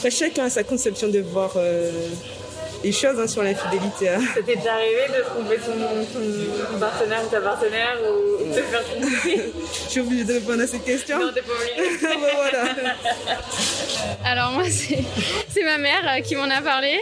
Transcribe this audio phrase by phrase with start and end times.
[0.00, 1.90] Après, chacun a sa conception de voir euh,
[2.82, 4.08] les choses hein, sur l'infidélité.
[4.08, 4.20] Hein.
[4.34, 8.82] Ça t'est déjà arrivé de tromper ton, partenaire ou ta partenaire ou de te faire
[8.82, 9.42] tromper
[9.84, 11.98] Je suis obligée de répondre à cette question Non, t'es pas obligée.
[12.10, 12.64] Ah, bah, voilà.
[14.24, 16.98] Alors moi, c'est ma mère euh, qui m'en a parlé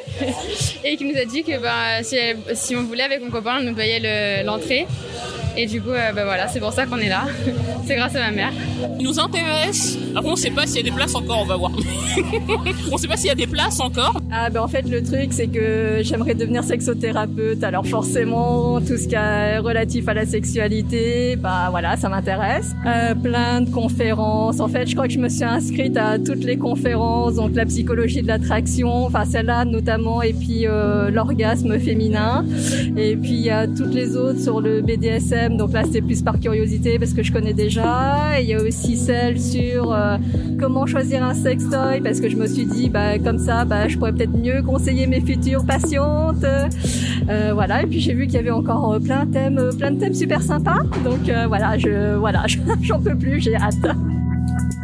[0.82, 3.58] et qui nous a dit que bah, si, elle- si on voulait avec mon copain,
[3.60, 4.88] elle nous payait le- l'entrée.
[5.56, 7.24] Et du coup, euh, bah, voilà, c'est pour ça qu'on est là.
[7.86, 8.52] c'est grâce à ma mère.
[8.98, 9.98] Il nous intéresse.
[10.14, 11.72] Après, on sait pas s'il y a des places encore, on va voir.
[12.92, 14.20] on sait pas s'il y a des places encore.
[14.30, 19.08] Ah ben en fait le truc c'est que j'aimerais devenir sexothérapeute alors forcément tout ce
[19.08, 24.68] qui est relatif à la sexualité bah voilà ça m'intéresse euh, plein de conférences en
[24.68, 28.20] fait je crois que je me suis inscrite à toutes les conférences donc la psychologie
[28.20, 32.44] de l'attraction enfin celle-là notamment et puis euh, l'orgasme féminin
[32.96, 36.22] et puis il y a toutes les autres sur le BDSM donc là c'est plus
[36.22, 38.38] par curiosité parce que je connais déjà.
[38.38, 40.16] Et il y a aussi celle sur euh,
[40.58, 43.96] comment choisir un sextoy parce que je me suis dit bah comme ça bah je
[43.96, 46.44] pourrais peut-être mieux conseiller mes futures patientes.
[46.44, 47.82] Euh, voilà.
[47.82, 50.14] Et puis j'ai vu qu'il y avait encore euh, plein de thèmes plein de thèmes
[50.14, 50.82] super sympas.
[51.04, 52.44] Donc voilà je voilà
[52.82, 53.96] j'en peux plus j'ai hâte.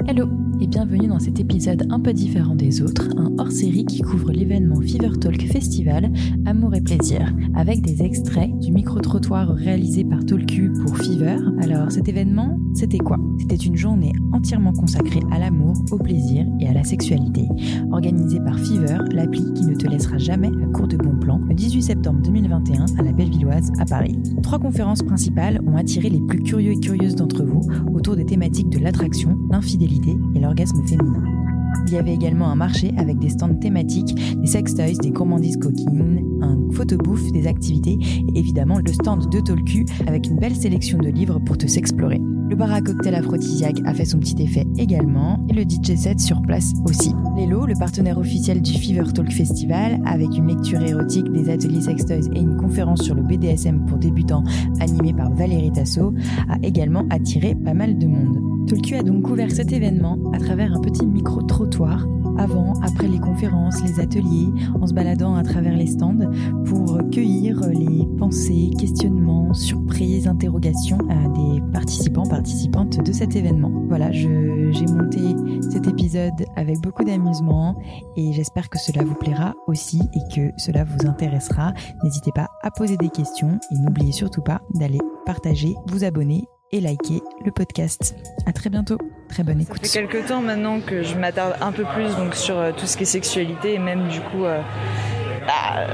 [0.06, 4.30] Hello et bienvenue dans cet épisode un peu différent des autres, un hors-série qui couvre
[4.30, 6.12] l'événement Fever Talk Festival
[6.46, 11.36] Amour et plaisir, avec des extraits du micro-trottoir réalisé par Talku pour Fever.
[11.62, 13.18] Alors cet événement, c'était quoi?
[13.38, 17.46] C'était une journée entièrement consacrée à l'amour, au plaisir et à la sexualité,
[17.90, 21.54] organisée par Fever, l'appli qui ne te laissera jamais à court de bons plans, le
[21.54, 24.18] 18 septembre 2021 à la Bellevilloise à Paris.
[24.42, 27.62] Trois conférences principales ont attiré les plus curieux et curieuses d'entre vous
[28.24, 31.22] thématiques de l'attraction, l'infidélité et l'orgasme féminin.
[31.86, 36.24] Il y avait également un marché avec des stands thématiques, des sextoys, des gourmandises coquines,
[36.40, 37.98] un photobouffe, des activités
[38.34, 42.20] et évidemment le stand de Tolku avec une belle sélection de livres pour te s'explorer.
[42.54, 46.20] Le bar à cocktail aphrodisiaque a fait son petit effet également et le DJ set
[46.20, 47.12] sur place aussi.
[47.36, 52.30] Lelo, le partenaire officiel du Fever Talk Festival, avec une lecture érotique, des ateliers sextoys
[52.32, 54.44] et une conférence sur le BDSM pour débutants
[54.78, 56.14] animée par Valérie Tasso,
[56.48, 58.68] a également attiré pas mal de monde.
[58.68, 62.06] Tolku a donc couvert cet événement à travers un petit micro-trottoir
[62.38, 64.48] avant, après les conférences, les ateliers,
[64.80, 66.30] en se baladant à travers les stands
[66.64, 73.72] pour cueillir les pensées, questionnements, surprises, interrogations des participants, participantes de cet événement.
[73.88, 75.20] Voilà, j'ai monté
[75.70, 77.76] cet épisode avec beaucoup d'amusement
[78.16, 81.72] et j'espère que cela vous plaira aussi et que cela vous intéressera.
[82.02, 86.80] N'hésitez pas à poser des questions et n'oubliez surtout pas d'aller partager, vous abonner et
[86.80, 88.14] liker le podcast.
[88.46, 88.98] À très bientôt.
[89.28, 89.86] Très bonne Ça écoute.
[89.86, 92.96] fait quelques temps maintenant que je m'attarde un peu plus donc sur euh, tout ce
[92.96, 94.60] qui est sexualité et même du coup euh,
[95.46, 95.86] bah,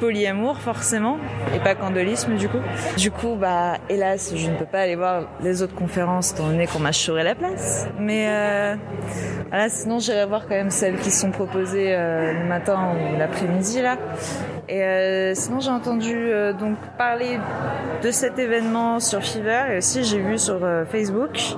[0.00, 1.18] polyamour forcément
[1.54, 2.58] et pas candolisme du coup.
[2.96, 6.66] Du coup bah hélas je ne peux pas aller voir les autres conférences étant donné
[6.66, 7.86] qu'on m'a chouré la place.
[7.98, 8.76] Mais euh,
[9.48, 13.82] voilà sinon j'irai voir quand même celles qui sont proposées euh, le matin ou l'après-midi
[13.82, 13.96] là.
[14.68, 17.38] Et euh, sinon j'ai entendu euh, donc parler
[18.02, 21.56] de cet événement sur Fever et aussi j'ai vu sur euh, Facebook.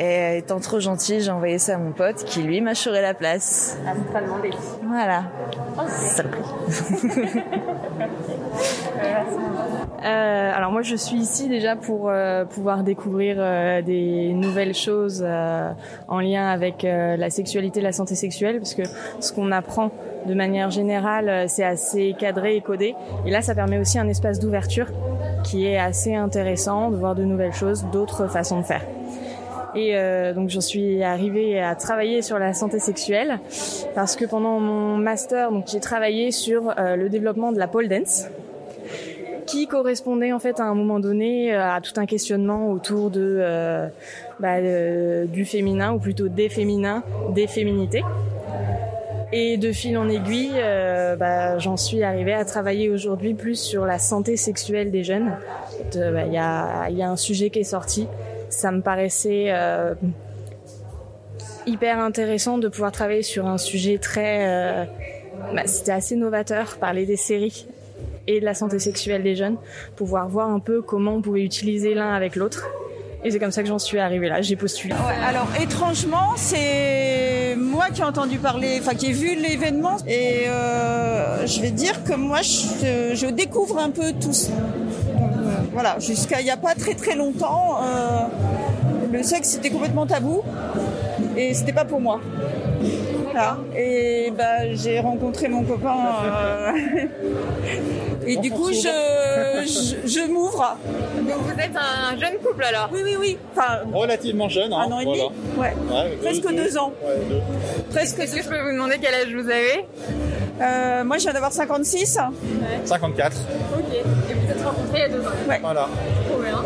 [0.00, 3.14] Et étant trop gentil, j'ai envoyé ça à mon pote qui lui m'a chouré la
[3.14, 3.76] place.
[3.84, 4.50] Ah, pas demandé.
[4.86, 5.24] Voilà.
[5.88, 6.44] Saloperie.
[10.04, 15.24] Euh, alors moi je suis ici déjà pour euh, pouvoir découvrir euh, des nouvelles choses
[15.26, 15.72] euh,
[16.06, 18.84] en lien avec euh, la sexualité, la santé sexuelle, parce que
[19.18, 19.90] ce qu'on apprend
[20.26, 22.94] de manière générale euh, c'est assez cadré et codé.
[23.26, 24.86] Et là ça permet aussi un espace d'ouverture
[25.42, 28.82] qui est assez intéressant de voir de nouvelles choses, d'autres façons de faire.
[29.74, 33.38] Et euh, donc j'en suis arrivée à travailler sur la santé sexuelle
[33.94, 37.88] parce que pendant mon master, donc j'ai travaillé sur euh, le développement de la pole
[37.88, 38.26] dance
[39.48, 43.38] qui correspondait en fait à un moment donné euh, à tout un questionnement autour de
[43.40, 43.88] euh,
[44.38, 44.60] bah,
[45.26, 47.02] du féminin ou plutôt des féminins,
[47.34, 48.04] des féminités.
[49.30, 53.84] Et de fil en aiguille, euh, bah, j'en suis arrivée à travailler aujourd'hui plus sur
[53.84, 55.36] la santé sexuelle des jeunes.
[55.94, 58.06] Bah, Il y, a, y a un sujet qui est sorti.
[58.50, 59.94] Ça me paraissait euh,
[61.66, 64.46] hyper intéressant de pouvoir travailler sur un sujet très...
[64.48, 64.84] euh,
[65.54, 67.66] bah, C'était assez novateur, parler des séries
[68.26, 69.56] et de la santé sexuelle des jeunes,
[69.96, 72.68] pouvoir voir un peu comment on pouvait utiliser l'un avec l'autre.
[73.24, 74.94] Et c'est comme ça que j'en suis arrivée là, j'ai postulé.
[75.26, 81.44] Alors étrangement, c'est moi qui ai entendu parler, enfin qui ai vu l'événement, et euh,
[81.46, 84.52] je vais dire que moi je, découvre un peu tout ça.
[85.72, 87.80] Voilà, jusqu'à il n'y a pas très très longtemps,
[89.12, 90.42] le sexe c'était complètement tabou
[91.36, 92.20] et c'était pas pour moi.
[93.24, 93.58] Voilà.
[93.76, 95.94] Et bah, j'ai rencontré mon copain.
[96.24, 96.72] euh,
[98.26, 98.88] et du coup, je,
[99.64, 100.76] je, je m'ouvre.
[101.16, 103.38] Donc vous êtes un jeune couple alors Oui, oui, oui.
[103.56, 105.20] Enfin, Relativement jeune, hein, un an et demi.
[105.56, 105.72] voilà.
[105.90, 105.94] Ouais.
[106.10, 106.92] Ouais, Presque deux ans.
[107.04, 107.40] Ouais, deux.
[107.94, 109.84] Presque Est-ce que je peux vous demander quel âge vous avez?
[110.60, 112.18] Euh, moi, je viens d'avoir 56.
[112.84, 113.36] 54.
[113.76, 113.84] Ok.
[113.94, 114.02] Et
[114.34, 115.58] vous vous êtes rencontrés il y a deux ans Ouais.
[115.60, 115.88] Voilà.
[116.28, 116.64] Trop bien.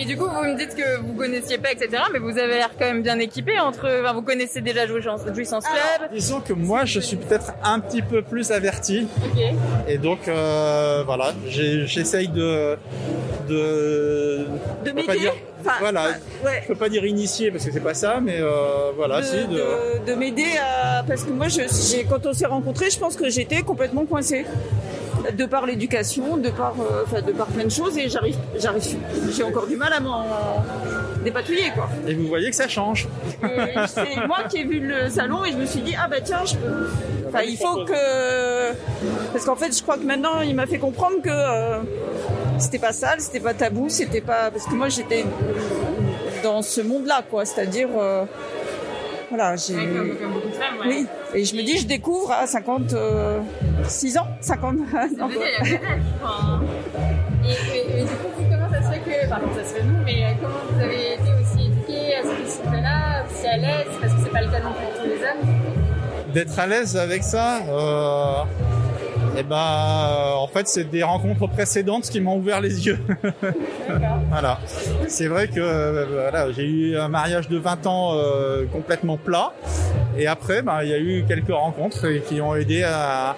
[0.00, 2.02] Et du coup, vous me dites que vous connaissiez pas, etc.
[2.12, 3.88] Mais vous avez l'air quand même bien équipé entre.
[4.02, 6.10] Enfin, vous connaissez déjà Jouissance, Jouissance Club.
[6.12, 9.08] Disons que moi, je suis peut-être un petit peu plus averti.
[9.88, 12.76] Et donc, euh, voilà, j'essaye de...
[13.48, 14.46] De,
[14.84, 15.18] De pas m'aider.
[15.20, 16.02] dire- Enfin, voilà,
[16.44, 16.60] ouais.
[16.62, 19.36] je peux pas dire initié parce que c'est pas ça, mais euh, voilà, de, si.
[19.48, 19.56] De...
[19.56, 21.62] de- de m'aider à parce que moi je,
[22.08, 24.44] quand on s'est rencontrés je pense que j'étais complètement coincée
[25.36, 28.96] de par l'éducation de par euh, enfin de par plein de choses et j'arrive j'arrive
[29.30, 30.24] j'ai encore du mal à m'en
[31.24, 33.08] dépatouiller quoi Et vous voyez que ça change.
[33.42, 36.20] et c'est moi qui ai vu le salon et je me suis dit ah bah
[36.22, 36.88] tiens je peux
[37.28, 38.72] enfin il faut que
[39.32, 41.80] parce qu'en fait je crois que maintenant il m'a fait comprendre que euh,
[42.58, 45.24] c'était pas sale c'était pas tabou c'était pas parce que moi j'étais
[46.42, 48.24] dans ce monde là quoi c'est-à-dire euh,
[49.30, 50.86] voilà j'ai Ouais, comme, comme beaucoup de femmes, ouais.
[50.88, 52.46] oui, et je me dis, je découvre à
[53.88, 54.82] 56 ans, 50 ans.
[54.90, 55.28] C'est déjà,
[55.64, 55.78] il y a
[56.22, 56.60] enfin,
[57.44, 59.82] et, et, et du coup, comment ça se fait que, enfin, comment ça se fait
[59.82, 63.86] nous, mais euh, comment vous avez été aussi éduqués à ce sujet-là, aussi à l'aise,
[64.00, 66.32] parce que c'est pas le cas non plus pour tous les hommes.
[66.34, 68.44] D'être à l'aise avec ça, euh,
[69.38, 72.98] eh ben, euh, en fait, c'est des rencontres précédentes qui m'ont ouvert les yeux.
[74.30, 74.58] voilà.
[75.06, 79.52] C'est vrai que euh, voilà, j'ai eu un mariage de 20 ans euh, complètement plat.
[80.18, 83.36] Et après, ben, il y a eu quelques rencontres qui ont aidé à,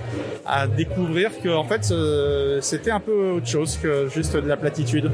[0.77, 5.11] découvrir que en fait, euh, c'était un peu autre chose que juste de la platitude.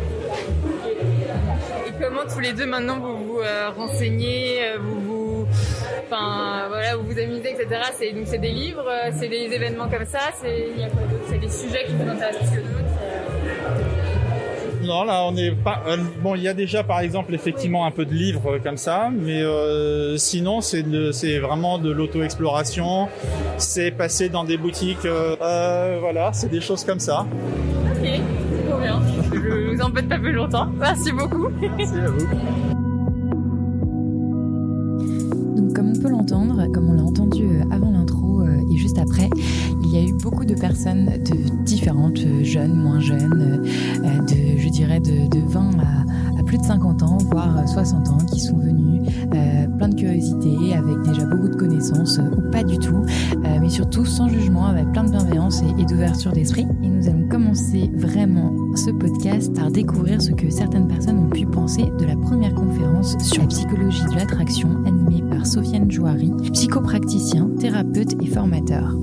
[1.87, 5.47] Et comment tous les deux maintenant vous vous euh, renseignez, euh, vous vous,
[6.05, 7.81] enfin voilà, vous vous amusez, etc.
[7.99, 10.69] C'est donc c'est des livres, c'est des événements comme ça, c'est
[11.29, 12.53] C'est des sujets qui vous intéressent?
[14.87, 15.83] Non, là, on n'est pas.
[15.89, 18.77] euh, bon, il y a déjà, par exemple, effectivement, un peu de livres euh, comme
[18.77, 23.09] ça, mais euh, sinon, c'est c'est vraiment de l'auto-exploration.
[23.59, 27.27] C'est passer dans des boutiques, euh, euh, voilà, c'est des choses comme ça.
[27.91, 28.09] Ok,
[28.69, 29.01] trop bien.
[29.33, 30.69] Je vous embête pas plus longtemps.
[30.79, 31.49] Merci beaucoup.
[31.61, 32.27] Merci à vous.
[35.57, 37.91] Donc comme on peut l'entendre, comme on l'a entendu avant
[40.27, 45.29] beaucoup de personnes de différentes, euh, jeunes, moins jeunes, euh, euh, de, je dirais de,
[45.29, 49.03] de 20 à, plus de 50 ans, voire euh, 60 ans, qui sont venus,
[49.33, 53.05] euh, plein de curiosité, avec déjà beaucoup de connaissances, ou pas du tout,
[53.61, 56.67] mais surtout sans jugement, avec plein de bienveillance et, et d'ouverture d'esprit.
[56.83, 61.47] Et nous allons commencer vraiment ce podcast par découvrir ce que certaines personnes ont pu
[61.47, 67.49] penser de la première conférence sur la psychologie de l'attraction animée par Sofiane Jouari, psychopraticien,
[67.61, 68.97] thérapeute et formateur.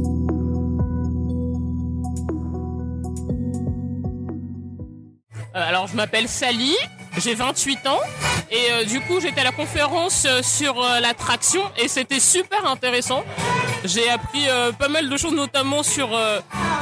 [5.53, 6.75] Alors, je m'appelle Sally,
[7.17, 7.99] j'ai 28 ans
[8.49, 12.65] et euh, du coup, j'étais à la conférence euh, sur euh, l'attraction et c'était super
[12.65, 13.23] intéressant.
[13.85, 16.39] J'ai appris euh, pas mal de choses, notamment sur euh,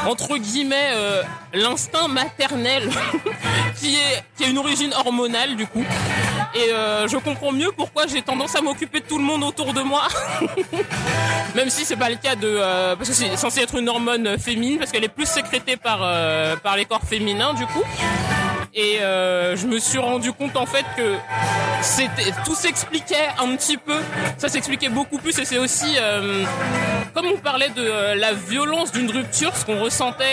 [0.08, 1.24] entre guillemets euh,
[1.54, 2.90] l'instinct maternel
[3.80, 5.84] qui est a une origine hormonale du coup.
[6.54, 9.74] Et euh, je comprends mieux pourquoi j'ai tendance à m'occuper de tout le monde autour
[9.74, 10.08] de moi.
[11.56, 14.38] Même si c'est pas le cas de euh, parce que c'est censé être une hormone
[14.38, 17.84] féminine parce qu'elle est plus sécrétée euh, par les corps féminins du coup.
[18.74, 21.16] Et euh, je me suis rendu compte en fait que
[22.46, 23.98] tout s'expliquait un petit peu.
[24.38, 26.46] Ça s'expliquait beaucoup plus et c'est aussi euh,
[27.14, 30.24] comme on parlait de euh, la violence d'une rupture, ce qu'on ressentait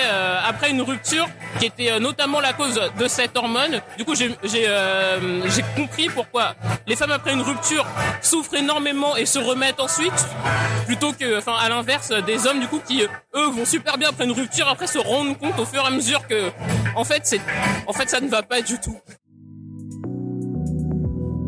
[0.46, 1.26] après une rupture,
[1.58, 3.80] qui était notamment la cause de cette hormone.
[3.96, 4.36] Du coup, j'ai
[5.74, 6.54] compris pourquoi
[6.86, 7.86] les femmes après une rupture
[8.22, 10.26] souffrent énormément et se remettent ensuite,
[10.86, 14.24] plutôt que, enfin, à l'inverse, des hommes du coup qui eux vont super bien après
[14.24, 16.50] une rupture, après se rendent compte au fur et à mesure que,
[16.94, 17.40] en fait, c'est,
[17.86, 18.98] en fait, ça ne va pas du tout.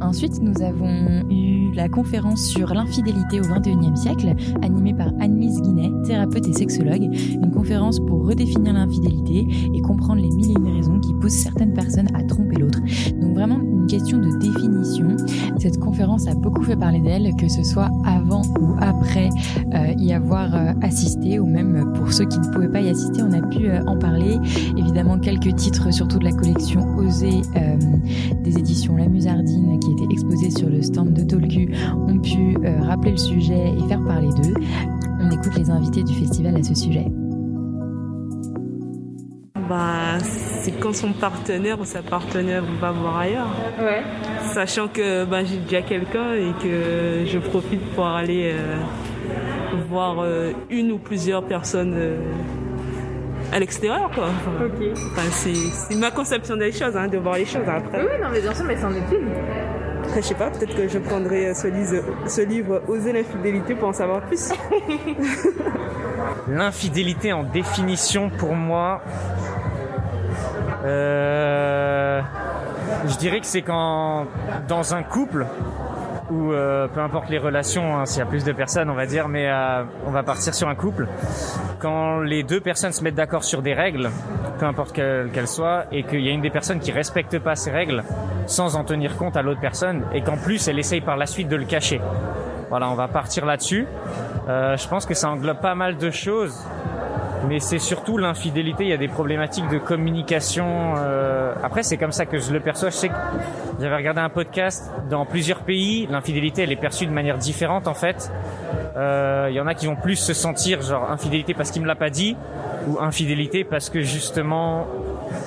[0.01, 5.91] Ensuite, nous avons eu la conférence sur l'infidélité au XXIe siècle, animée par Anne-Lise Guinet,
[6.05, 7.03] thérapeute et sexologue.
[7.03, 11.75] Une conférence pour redéfinir l'infidélité et comprendre les mille et une raisons qui poussent certaines
[11.75, 12.81] personnes à tromper l'autre.
[13.21, 15.17] Donc vraiment une question de définition.
[15.59, 19.29] Cette conférence a beaucoup fait parler d'elle, que ce soit avant ou après
[19.75, 23.23] euh, y avoir euh, assisté, ou même pour ceux qui ne pouvaient pas y assister,
[23.23, 24.39] on a pu euh, en parler.
[24.77, 27.77] Évidemment, quelques titres, surtout de la collection Oser euh,
[28.43, 31.69] des éditions La Musardine, qui était exposée sur le stand de Tolku,
[32.09, 34.55] ont pu euh, rappeler le sujet et faire parler d'eux.
[35.21, 37.07] On écoute les invités du festival à ce sujet.
[39.69, 43.49] bah, c'est quand son partenaire ou sa partenaire va voir ailleurs.
[43.79, 44.03] Ouais.
[44.53, 48.77] Sachant que bah, j'ai déjà quelqu'un et que je profite pour aller euh,
[49.89, 52.17] voir euh, une ou plusieurs personnes euh,
[53.53, 54.11] à l'extérieur.
[54.13, 54.25] Quoi.
[54.27, 54.89] Enfin, Ok.
[55.13, 57.63] enfin, c'est, c'est ma conception des choses, hein, de voir les choses.
[57.69, 59.29] Après, Oui, oui, non, mais bien sûr, mais c'en est une.
[60.11, 63.89] Après, je sais pas, peut-être que je prendrai ce livre, ce livre Oser l'infidélité pour
[63.89, 64.51] en savoir plus.
[66.49, 69.03] L'infidélité en définition pour moi,
[70.85, 72.21] euh,
[73.07, 74.27] je dirais que c'est quand
[74.67, 75.47] dans un couple
[76.31, 79.07] ou euh, peu importe les relations, hein, s'il y a plus de personnes, on va
[79.07, 81.09] dire, mais euh, on va partir sur un couple.
[81.81, 84.11] Quand les deux personnes se mettent d'accord sur des règles,
[84.59, 87.71] peu importe quelles soient, et qu'il y a une des personnes qui respecte pas ces
[87.71, 88.05] règles
[88.47, 91.49] sans en tenir compte à l'autre personne, et qu'en plus elle essaye par la suite
[91.49, 92.01] de le cacher.
[92.69, 93.87] Voilà, on va partir là-dessus.
[94.49, 96.65] Euh, je pense que ça englobe pas mal de choses,
[97.49, 98.85] mais c'est surtout l'infidélité.
[98.85, 100.95] Il y a des problématiques de communication.
[100.99, 102.91] euh, Après, c'est comme ça que je le perçois.
[102.91, 103.15] Je sais que
[103.81, 106.07] j'avais regardé un podcast dans plusieurs pays.
[106.11, 108.31] L'infidélité, elle est perçue de manière différente en fait.
[108.97, 111.87] Euh, Il y en a qui vont plus se sentir genre infidélité parce qu'il me
[111.87, 112.37] l'a pas dit,
[112.89, 114.87] ou infidélité parce que justement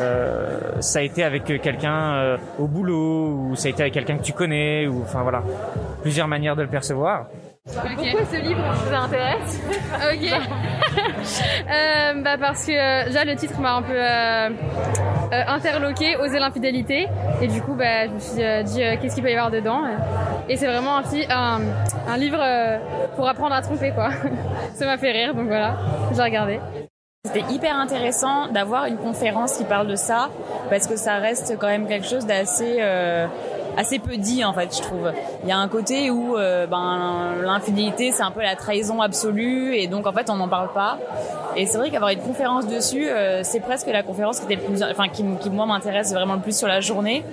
[0.02, 4.18] euh, ça a été avec quelqu'un euh, au boulot, ou ça a été avec quelqu'un
[4.18, 5.44] que tu connais, ou enfin voilà,
[6.02, 7.26] plusieurs manières de le percevoir.
[7.66, 9.62] Pourquoi ce livre vous intéresse
[10.14, 10.30] Ok.
[11.72, 14.50] Euh, bah parce que euh, déjà le titre m'a un peu euh,
[15.32, 17.08] euh, interloqué, oser l'infidélité,
[17.42, 19.82] et du coup bah je me suis dit euh, qu'est-ce qu'il peut y avoir dedans.
[20.50, 21.62] Et c'est vraiment un, fi- un,
[22.08, 22.78] un livre euh,
[23.16, 24.10] pour apprendre à tromper quoi.
[24.76, 25.78] Ça m'a fait rire donc voilà,
[26.14, 26.60] j'ai regardé.
[27.26, 30.30] C'était hyper intéressant d'avoir une conférence qui parle de ça
[30.70, 33.28] parce que ça reste quand même quelque chose d'assez euh,
[33.78, 35.12] assez peu dit en fait je trouve.
[35.44, 39.76] Il y a un côté où euh, ben l'infidélité c'est un peu la trahison absolue
[39.76, 40.98] et donc en fait on n'en parle pas.
[41.56, 44.62] Et c'est vrai qu'avoir une conférence dessus euh, c'est presque la conférence qui était le
[44.62, 47.24] plus enfin qui, qui moi m'intéresse vraiment le plus sur la journée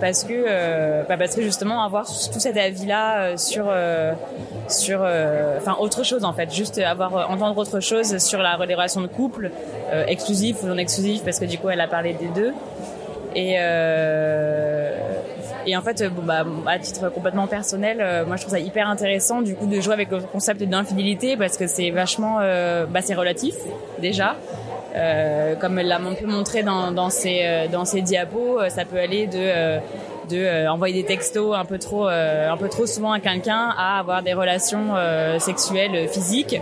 [0.00, 4.12] parce que euh, bah, parce que justement avoir tout cet avis là sur euh,
[4.68, 8.74] sur euh, enfin autre chose en fait juste avoir entendre autre chose sur la les
[8.74, 9.50] de couple
[10.06, 12.52] exclusif ou non exclusif parce que du coup elle a parlé des deux
[13.34, 13.56] et
[15.66, 18.60] et en fait, euh, bon, bah, à titre complètement personnel, euh, moi je trouve ça
[18.60, 22.86] hyper intéressant du coup de jouer avec le concept d'infidélité parce que c'est vachement, euh,
[22.86, 23.54] bah, c'est relatif
[24.00, 24.36] déjà.
[24.96, 28.68] Euh, comme elle l'a un peu montré dans, dans ses euh, dans ses diapos, euh,
[28.70, 29.78] ça peut aller de
[30.28, 33.74] de euh, envoyer des textos un peu trop euh, un peu trop souvent à quelqu'un
[33.76, 36.60] à avoir des relations euh, sexuelles physiques.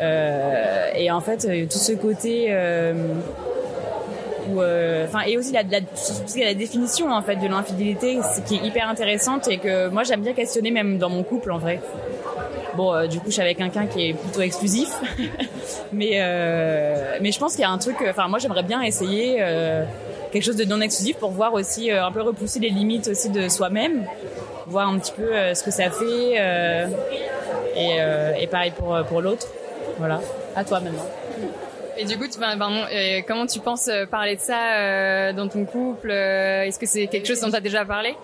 [0.00, 2.54] Et en fait, tout ce côté
[4.58, 5.62] euh, enfin et aussi la,
[6.54, 10.32] définition en fait de l'infidélité c'est- qui est hyper intéressante et que moi j'aime bien
[10.32, 11.80] questionner même dans mon couple en vrai.
[12.76, 14.88] Bon euh, du coup je suis avec quelqu'un qui est plutôt exclusif
[15.92, 19.42] mais euh, mais je pense qu'il y a un truc enfin moi j'aimerais bien essayer
[20.32, 23.48] quelque chose de non exclusif pour voir aussi un peu repousser les limites aussi de
[23.48, 24.04] soi-même
[24.66, 26.36] voir un petit peu ce que ça fait
[27.76, 27.98] et,
[28.40, 29.46] et pareil pour pour l'autre.
[29.98, 30.20] Voilà.
[30.54, 31.06] À toi maintenant
[32.00, 32.56] Et du coup, tu, ben,
[33.26, 37.08] comment tu penses euh, parler de ça euh, dans ton couple euh, Est-ce que c'est
[37.08, 38.14] quelque chose dont tu as déjà parlé?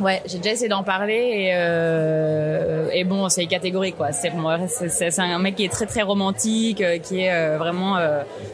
[0.00, 4.12] Ouais, j'ai déjà essayé d'en parler et, euh, et bon, c'est catégorique quoi.
[4.12, 7.96] C'est bon, c'est- un mec qui est très très romantique, euh, qui est euh, vraiment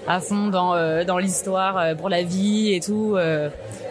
[0.08, 3.16] à fond dans dans l'histoire pour la vie et tout.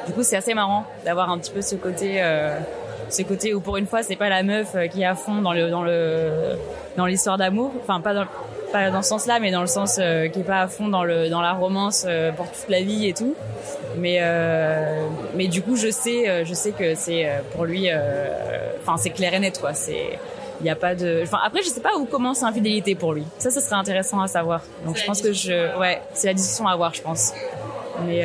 [0.08, 2.22] Du coup, c'est assez marrant d'avoir un petit peu ce côté
[3.10, 5.54] ce côté où pour une fois, c'est pas la meuf qui est à fond dans
[5.54, 6.58] le dans le
[6.98, 7.72] dans l'histoire d'amour.
[7.84, 8.26] Enfin, pas dans
[8.74, 11.04] pas dans ce sens-là, mais dans le sens euh, qui est pas à fond dans
[11.04, 13.36] le dans la romance euh, pour toute la vie et tout.
[13.98, 17.88] Mais euh, mais du coup, je sais je sais que c'est pour lui,
[18.82, 19.74] enfin c'est clair et net quoi.
[19.74, 20.20] C'est
[20.60, 23.24] il y a pas de, enfin après je sais pas où commence l'infidélité pour lui.
[23.38, 24.62] Ça, ça serait intéressant à savoir.
[24.86, 27.34] Donc je pense que je, ouais, c'est la discussion à avoir, je pense.
[28.06, 28.24] Mais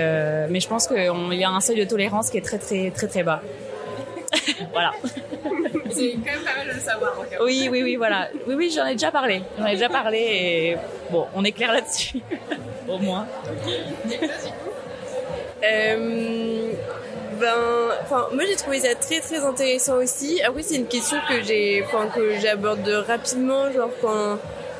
[0.48, 3.06] mais je pense qu'il y a un seuil de tolérance qui est très très très
[3.06, 3.42] très bas.
[4.72, 4.92] voilà.
[5.90, 7.14] C'est quand même pas mal de le savoir.
[7.42, 8.28] Oui, oui, oui, voilà.
[8.46, 9.42] Oui, oui, j'en ai déjà parlé.
[9.58, 10.76] J'en ai déjà parlé et
[11.10, 12.20] bon, on est clair là-dessus.
[12.88, 13.26] Au moins.
[15.64, 16.72] Euh,
[17.40, 17.54] ben,
[18.02, 20.40] enfin, moi j'ai trouvé ça très très intéressant aussi.
[20.42, 24.38] Après, c'est une question que j'ai, enfin, que j'aborde rapidement, genre quand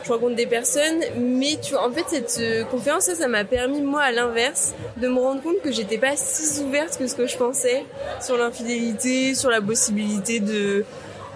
[0.08, 1.00] je rencontre des personnes.
[1.16, 5.08] Mais tu vois, en fait, cette euh, conférence, ça, m'a permis, moi, à l'inverse, de
[5.08, 7.84] me rendre compte que j'étais pas si ouverte que ce que je pensais
[8.20, 10.84] sur l'infidélité, sur la possibilité de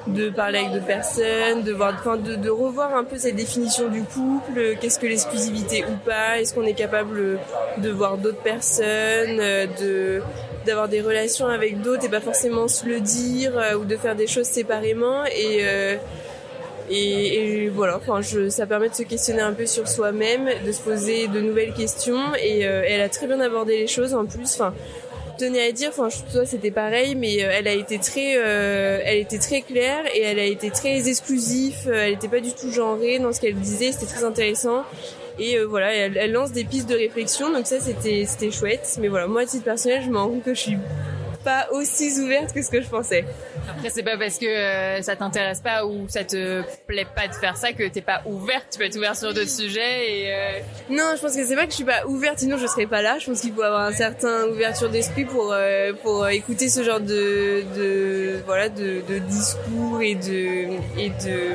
[0.09, 4.03] de parler avec d'autres personnes, de voir, enfin, de, revoir un peu cette définition du
[4.03, 7.39] couple, euh, qu'est-ce que l'exclusivité ou pas, est-ce qu'on est capable
[7.79, 10.23] de voir d'autres personnes, euh, de
[10.67, 14.15] d'avoir des relations avec d'autres et pas forcément se le dire euh, ou de faire
[14.15, 15.97] des choses séparément et euh,
[16.95, 18.21] Et, voilà, enfin,
[18.51, 22.35] ça permet de se questionner un peu sur soi-même, de se poser de nouvelles questions.
[22.43, 24.53] Et euh, elle a très bien abordé les choses en plus.
[24.55, 24.75] Enfin,
[25.39, 29.19] tenais à dire, enfin, toi c'était pareil, mais euh, elle a été très, euh, elle
[29.19, 31.91] était très claire et elle a été très exclusive.
[31.91, 33.93] Elle n'était pas du tout genrée dans ce qu'elle disait.
[33.93, 34.85] C'était très intéressant.
[35.39, 38.99] Et voilà, elle, elle, lance des pistes de réflexion, donc ça c'était c'était chouette.
[39.01, 40.79] Mais voilà, moi à titre personnel, je me rends compte que je suis
[41.43, 43.25] pas aussi ouverte que ce que je pensais.
[43.71, 47.35] Après, c'est pas parce que euh, ça t'intéresse pas ou ça te plaît pas de
[47.35, 48.67] faire ça que t'es pas ouverte.
[48.73, 50.35] Tu peux être ouverte sur d'autres sujets et.
[50.35, 50.59] Euh...
[50.91, 53.03] Non, je pense que c'est pas que je suis pas ouverte, sinon je serais pas
[53.03, 53.19] là.
[53.19, 57.01] Je pense qu'il faut avoir un certain ouverture d'esprit pour euh, pour écouter ce genre
[57.01, 61.53] de de voilà de, de discours et de et de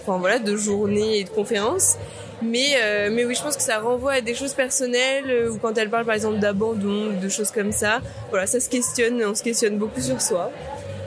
[0.00, 1.96] enfin voilà de journées et de conférences.
[2.40, 5.58] Mais, euh, mais oui, je pense que ça renvoie à des choses personnelles euh, ou
[5.58, 8.00] quand elle parle par exemple d'abandon ou de choses comme ça.
[8.30, 10.52] Voilà, ça se questionne, on se questionne beaucoup sur soi.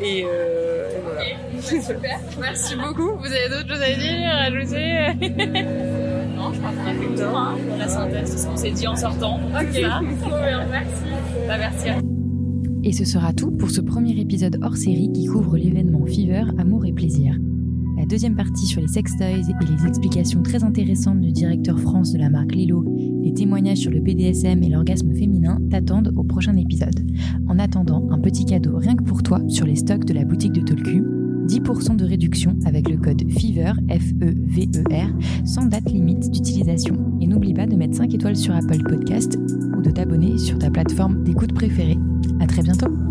[0.03, 1.22] Et, euh, et voilà.
[1.62, 3.17] Super, merci beaucoup.
[3.17, 5.62] Vous avez d'autres choses à dire, à ajouter?
[6.41, 8.72] Non, je crois qu'on a fait le tour, hein, la synthèse de ce qu'on s'est
[8.72, 9.39] dit en sortant.
[9.53, 11.03] Ok, merci.
[11.48, 11.88] Bah, merci.
[12.84, 16.88] Et ce sera tout pour ce premier épisode hors série qui couvre l'événement Fever, Amour
[16.88, 17.36] et Plaisir.
[17.96, 22.17] La deuxième partie sur les sextoys et les explications très intéressantes du directeur France de
[22.17, 22.84] la marque Lilo,
[23.22, 27.00] les témoignages sur le BDSM et l'orgasme féminin t'attendent au prochain épisode.
[27.48, 30.54] En attendant, un petit cadeau rien que pour toi sur les stocks de la boutique
[30.54, 31.04] de Tolku,
[31.48, 35.10] 10% de réduction avec le code FEVER, F-E-V-E-R,
[35.46, 36.96] sans date limite d'utilisation.
[37.20, 39.38] Et n'oublie pas de mettre 5 étoiles sur Apple Podcast
[39.78, 41.98] ou de t'abonner sur ta plateforme d'écoute préférée.
[42.40, 43.11] À très bientôt!